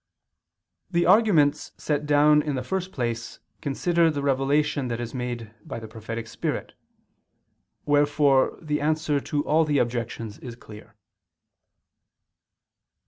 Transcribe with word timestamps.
The 0.89 1.05
arguments 1.05 1.73
set 1.77 2.07
down 2.07 2.41
in 2.41 2.55
the 2.55 2.63
first 2.63 2.91
place 2.91 3.37
consider 3.61 4.09
the 4.09 4.23
revelation 4.23 4.87
that 4.87 4.99
is 4.99 5.13
made 5.13 5.53
by 5.63 5.79
the 5.79 5.87
prophetic 5.87 6.25
spirit; 6.27 6.73
wherefore 7.85 8.57
the 8.63 8.81
answer 8.81 9.19
to 9.19 9.45
all 9.45 9.63
the 9.63 9.77
objections 9.77 10.39
is 10.39 10.55
clear. 10.55 10.95